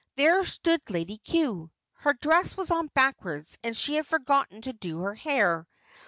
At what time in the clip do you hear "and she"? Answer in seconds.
3.63-3.97